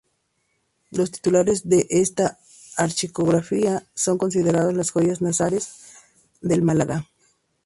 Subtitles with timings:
[0.89, 2.39] Los titulares de esta
[2.75, 5.79] archicofradía son considerados las joyas nazarenas
[6.41, 7.05] de Málaga.